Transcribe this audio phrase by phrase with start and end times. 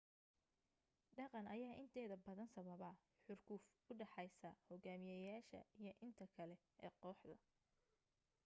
[1.17, 2.89] dhaqan ayaa inteeda badan sababa
[3.25, 7.35] xurguf u dhaxeysa xogaamiyasha iyo inta kale ee kooxda